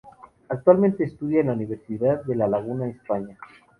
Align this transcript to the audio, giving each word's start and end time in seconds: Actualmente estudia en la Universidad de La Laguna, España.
Actualmente 0.49 1.03
estudia 1.03 1.41
en 1.41 1.47
la 1.49 1.53
Universidad 1.53 2.23
de 2.23 2.33
La 2.33 2.47
Laguna, 2.47 2.87
España. 2.87 3.37